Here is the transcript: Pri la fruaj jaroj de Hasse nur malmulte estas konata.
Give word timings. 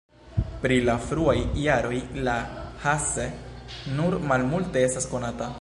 Pri 0.61 0.77
la 0.89 0.95
fruaj 1.03 1.35
jaroj 1.65 1.99
de 2.17 2.39
Hasse 2.87 3.29
nur 4.01 4.21
malmulte 4.33 4.87
estas 4.91 5.11
konata. 5.17 5.49